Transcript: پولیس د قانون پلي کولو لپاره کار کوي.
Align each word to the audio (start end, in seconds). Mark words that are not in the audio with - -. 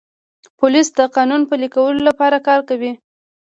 پولیس 0.59 0.87
د 0.97 0.99
قانون 1.15 1.41
پلي 1.49 1.69
کولو 1.75 2.01
لپاره 2.09 2.37
کار 2.47 2.59
کوي. 2.69 2.91